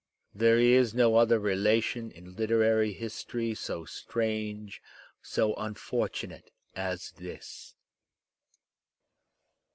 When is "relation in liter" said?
1.37-2.63